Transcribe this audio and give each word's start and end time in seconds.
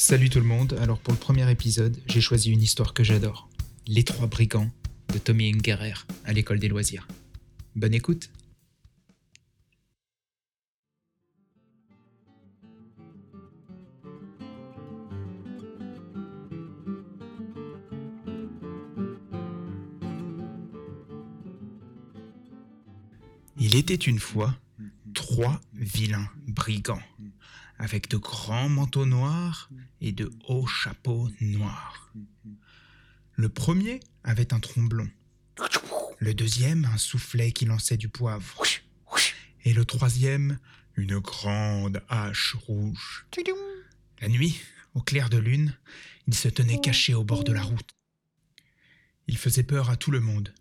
Salut 0.00 0.30
tout 0.30 0.38
le 0.38 0.44
monde, 0.44 0.78
alors 0.80 1.00
pour 1.00 1.12
le 1.12 1.18
premier 1.18 1.50
épisode, 1.50 2.00
j'ai 2.06 2.20
choisi 2.20 2.52
une 2.52 2.62
histoire 2.62 2.94
que 2.94 3.02
j'adore. 3.02 3.48
Les 3.88 4.04
trois 4.04 4.28
brigands 4.28 4.70
de 5.12 5.18
Tommy 5.18 5.52
Ingerer 5.52 5.94
à 6.24 6.32
l'école 6.32 6.60
des 6.60 6.68
loisirs. 6.68 7.08
Bonne 7.74 7.94
écoute 7.94 8.30
Il 23.58 23.74
était 23.74 23.96
une 23.96 24.20
fois 24.20 24.54
trois 25.12 25.60
vilains 25.74 26.28
brigands, 26.46 27.02
avec 27.78 28.08
de 28.08 28.16
grands 28.16 28.68
manteaux 28.68 29.06
noirs 29.06 29.70
et 30.00 30.12
de 30.12 30.30
hauts 30.48 30.66
chapeaux 30.66 31.28
noirs. 31.40 32.12
Le 33.34 33.48
premier 33.48 34.00
avait 34.24 34.52
un 34.52 34.60
tromblon, 34.60 35.08
le 36.18 36.34
deuxième 36.34 36.84
un 36.84 36.98
soufflet 36.98 37.52
qui 37.52 37.64
lançait 37.64 37.96
du 37.96 38.08
poivre, 38.08 38.62
et 39.64 39.72
le 39.72 39.84
troisième 39.84 40.58
une 40.96 41.18
grande 41.18 42.02
hache 42.08 42.56
rouge. 42.66 43.26
La 44.20 44.28
nuit, 44.28 44.60
au 44.94 45.00
clair 45.00 45.30
de 45.30 45.38
lune, 45.38 45.76
il 46.26 46.34
se 46.34 46.48
tenait 46.48 46.80
caché 46.80 47.14
au 47.14 47.22
bord 47.22 47.44
de 47.44 47.52
la 47.52 47.62
route. 47.62 47.94
Il 49.28 49.38
faisait 49.38 49.62
peur 49.62 49.90
à 49.90 49.96
tout 49.96 50.10
le 50.10 50.20
monde. 50.20 50.52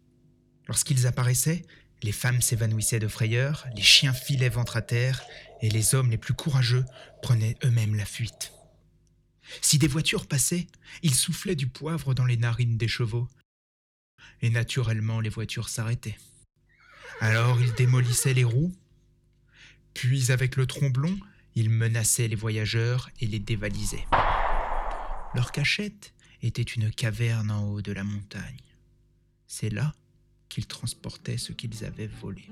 Lorsqu'ils 0.67 1.07
apparaissaient, 1.07 1.65
les 2.03 2.11
femmes 2.11 2.41
s'évanouissaient 2.41 2.99
de 2.99 3.07
frayeur, 3.07 3.67
les 3.75 3.81
chiens 3.81 4.13
filaient 4.13 4.49
ventre 4.49 4.77
à 4.77 4.81
terre, 4.81 5.23
et 5.61 5.69
les 5.69 5.95
hommes 5.95 6.11
les 6.11 6.17
plus 6.17 6.33
courageux 6.33 6.85
prenaient 7.21 7.57
eux-mêmes 7.63 7.95
la 7.95 8.05
fuite. 8.05 8.53
Si 9.61 9.77
des 9.77 9.87
voitures 9.87 10.27
passaient, 10.27 10.67
ils 11.01 11.15
soufflaient 11.15 11.55
du 11.55 11.67
poivre 11.67 12.13
dans 12.13 12.25
les 12.25 12.37
narines 12.37 12.77
des 12.77 12.87
chevaux, 12.87 13.27
et 14.41 14.49
naturellement 14.49 15.19
les 15.19 15.29
voitures 15.29 15.69
s'arrêtaient. 15.69 16.17
Alors 17.21 17.59
ils 17.61 17.73
démolissaient 17.73 18.33
les 18.33 18.43
roues, 18.43 18.75
puis 19.93 20.31
avec 20.31 20.55
le 20.55 20.67
tromblon, 20.67 21.17
ils 21.55 21.71
menaçaient 21.71 22.27
les 22.27 22.35
voyageurs 22.35 23.09
et 23.19 23.25
les 23.25 23.39
dévalisaient. 23.39 24.05
Leur 25.33 25.51
cachette 25.51 26.13
était 26.43 26.61
une 26.61 26.91
caverne 26.91 27.49
en 27.49 27.63
haut 27.63 27.81
de 27.81 27.91
la 27.91 28.03
montagne. 28.03 28.61
C'est 29.47 29.69
là 29.69 29.93
qu'ils 30.49 30.67
transportaient 30.67 31.37
ce 31.37 31.53
qu'ils 31.53 31.85
avaient 31.85 32.07
volé. 32.07 32.49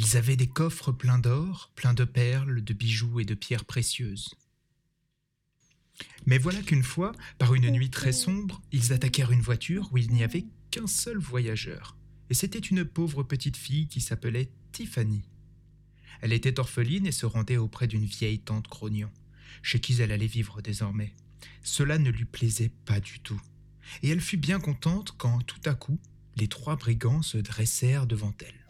Ils 0.00 0.16
avaient 0.16 0.36
des 0.36 0.46
coffres 0.46 0.92
pleins 0.92 1.18
d'or, 1.18 1.72
pleins 1.74 1.92
de 1.92 2.04
perles, 2.04 2.62
de 2.62 2.72
bijoux 2.72 3.18
et 3.18 3.24
de 3.24 3.34
pierres 3.34 3.64
précieuses. 3.64 4.32
Mais 6.24 6.38
voilà 6.38 6.62
qu'une 6.62 6.84
fois, 6.84 7.10
par 7.36 7.52
une 7.52 7.68
nuit 7.68 7.90
très 7.90 8.12
sombre, 8.12 8.62
ils 8.70 8.92
attaquèrent 8.92 9.32
une 9.32 9.40
voiture 9.40 9.88
où 9.90 9.98
il 9.98 10.12
n'y 10.12 10.22
avait 10.22 10.46
qu'un 10.70 10.86
seul 10.86 11.18
voyageur. 11.18 11.96
Et 12.30 12.34
c'était 12.34 12.60
une 12.60 12.84
pauvre 12.84 13.24
petite 13.24 13.56
fille 13.56 13.88
qui 13.88 14.00
s'appelait 14.00 14.52
Tiffany. 14.70 15.24
Elle 16.20 16.32
était 16.32 16.60
orpheline 16.60 17.06
et 17.06 17.12
se 17.12 17.26
rendait 17.26 17.56
auprès 17.56 17.88
d'une 17.88 18.04
vieille 18.04 18.38
tante 18.38 18.68
grognon, 18.68 19.10
chez 19.62 19.80
qui 19.80 20.00
elle 20.00 20.12
allait 20.12 20.28
vivre 20.28 20.62
désormais. 20.62 21.12
Cela 21.64 21.98
ne 21.98 22.10
lui 22.10 22.24
plaisait 22.24 22.70
pas 22.84 23.00
du 23.00 23.18
tout. 23.18 23.42
Et 24.04 24.10
elle 24.10 24.20
fut 24.20 24.36
bien 24.36 24.60
contente 24.60 25.16
quand, 25.18 25.40
tout 25.40 25.68
à 25.68 25.74
coup, 25.74 25.98
les 26.36 26.46
trois 26.46 26.76
brigands 26.76 27.22
se 27.22 27.38
dressèrent 27.38 28.06
devant 28.06 28.34
elle. 28.46 28.64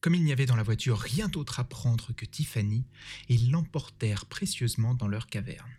Comme 0.00 0.14
il 0.14 0.24
n'y 0.24 0.32
avait 0.32 0.46
dans 0.46 0.56
la 0.56 0.62
voiture 0.62 0.98
rien 0.98 1.28
d'autre 1.28 1.60
à 1.60 1.64
prendre 1.64 2.12
que 2.12 2.24
Tiffany, 2.24 2.84
ils 3.28 3.50
l'emportèrent 3.50 4.26
précieusement 4.26 4.94
dans 4.94 5.08
leur 5.08 5.26
caverne. 5.26 5.70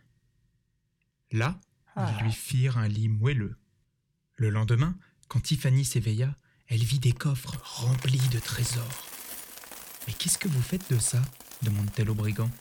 Là, 1.31 1.59
ils 1.97 2.23
lui 2.23 2.31
firent 2.31 2.77
un 2.77 2.87
lit 2.87 3.09
moelleux. 3.09 3.57
Le 4.35 4.49
lendemain, 4.49 4.97
quand 5.27 5.41
Tiffany 5.41 5.83
s'éveilla, 5.83 6.35
elle 6.67 6.83
vit 6.83 6.99
des 6.99 7.11
coffres 7.11 7.59
remplis 7.63 8.27
de 8.31 8.39
trésors. 8.39 9.07
Mais 10.05 10.13
qu'est-ce 10.13 10.37
que 10.37 10.47
vous 10.47 10.61
faites 10.61 10.91
de 10.91 10.99
ça? 10.99 11.21
demande-t-elle 11.63 12.09
aux 12.09 12.15
brigands. 12.15 12.51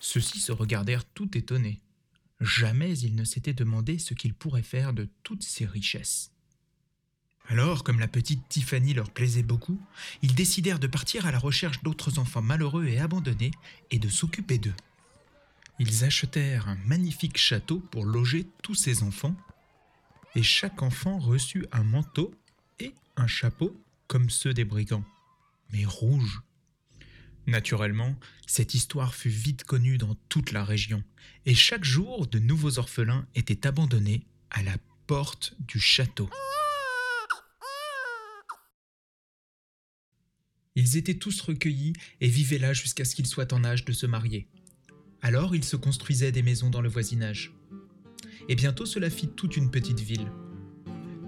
Ceux-ci 0.00 0.40
se 0.40 0.52
regardèrent 0.52 1.04
tout 1.04 1.36
étonnés. 1.36 1.80
Jamais 2.40 2.98
ils 2.98 3.14
ne 3.14 3.24
s'étaient 3.24 3.54
demandé 3.54 3.98
ce 3.98 4.12
qu'ils 4.12 4.34
pourraient 4.34 4.62
faire 4.62 4.92
de 4.92 5.08
toutes 5.22 5.44
ces 5.44 5.66
richesses. 5.66 6.33
Alors, 7.48 7.84
comme 7.84 8.00
la 8.00 8.08
petite 8.08 8.48
Tiffany 8.48 8.94
leur 8.94 9.10
plaisait 9.10 9.42
beaucoup, 9.42 9.78
ils 10.22 10.34
décidèrent 10.34 10.78
de 10.78 10.86
partir 10.86 11.26
à 11.26 11.30
la 11.30 11.38
recherche 11.38 11.82
d'autres 11.82 12.18
enfants 12.18 12.42
malheureux 12.42 12.86
et 12.86 12.98
abandonnés 12.98 13.50
et 13.90 13.98
de 13.98 14.08
s'occuper 14.08 14.58
d'eux. 14.58 14.74
Ils 15.78 16.04
achetèrent 16.04 16.68
un 16.68 16.78
magnifique 16.86 17.36
château 17.36 17.80
pour 17.80 18.04
loger 18.04 18.46
tous 18.62 18.74
ces 18.74 19.02
enfants, 19.02 19.36
et 20.34 20.42
chaque 20.42 20.82
enfant 20.82 21.18
reçut 21.18 21.66
un 21.72 21.82
manteau 21.82 22.34
et 22.80 22.94
un 23.16 23.26
chapeau 23.26 23.78
comme 24.08 24.30
ceux 24.30 24.54
des 24.54 24.64
brigands, 24.64 25.04
mais 25.70 25.84
rouges. 25.84 26.40
Naturellement, 27.46 28.16
cette 28.46 28.74
histoire 28.74 29.14
fut 29.14 29.28
vite 29.28 29.64
connue 29.64 29.98
dans 29.98 30.14
toute 30.28 30.52
la 30.52 30.64
région, 30.64 31.02
et 31.44 31.54
chaque 31.54 31.84
jour 31.84 32.26
de 32.26 32.38
nouveaux 32.38 32.78
orphelins 32.78 33.26
étaient 33.34 33.66
abandonnés 33.66 34.22
à 34.50 34.62
la 34.62 34.76
porte 35.06 35.54
du 35.58 35.78
château. 35.78 36.30
Ils 40.76 40.96
étaient 40.96 41.14
tous 41.14 41.40
recueillis 41.40 41.92
et 42.20 42.28
vivaient 42.28 42.58
là 42.58 42.72
jusqu'à 42.72 43.04
ce 43.04 43.14
qu'ils 43.14 43.28
soient 43.28 43.54
en 43.54 43.62
âge 43.62 43.84
de 43.84 43.92
se 43.92 44.06
marier. 44.06 44.48
Alors 45.22 45.54
ils 45.54 45.64
se 45.64 45.76
construisaient 45.76 46.32
des 46.32 46.42
maisons 46.42 46.68
dans 46.68 46.80
le 46.80 46.88
voisinage. 46.88 47.54
Et 48.48 48.56
bientôt 48.56 48.84
cela 48.84 49.08
fit 49.08 49.28
toute 49.28 49.56
une 49.56 49.70
petite 49.70 50.00
ville. 50.00 50.26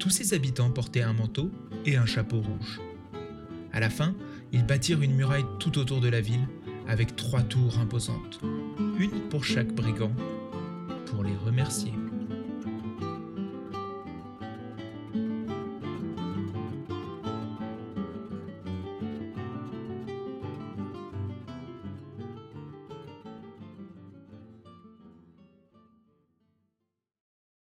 Tous 0.00 0.10
ses 0.10 0.34
habitants 0.34 0.70
portaient 0.70 1.02
un 1.02 1.12
manteau 1.12 1.52
et 1.84 1.96
un 1.96 2.06
chapeau 2.06 2.40
rouge. 2.40 2.80
À 3.72 3.78
la 3.78 3.88
fin, 3.88 4.16
ils 4.52 4.66
bâtirent 4.66 5.02
une 5.02 5.14
muraille 5.14 5.46
tout 5.60 5.78
autour 5.78 6.00
de 6.00 6.08
la 6.08 6.20
ville 6.20 6.48
avec 6.88 7.14
trois 7.14 7.42
tours 7.42 7.78
imposantes, 7.78 8.40
une 8.98 9.28
pour 9.28 9.44
chaque 9.44 9.72
brigand, 9.72 10.14
pour 11.06 11.22
les 11.22 11.36
remercier. 11.36 11.92